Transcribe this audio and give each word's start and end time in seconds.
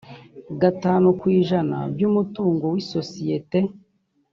gatanu 0.61 1.07
ku 1.19 1.25
ijana 1.39 1.77
by 1.93 2.01
umutungo 2.09 2.63
w 2.73 2.75
isosiyete 2.83 3.59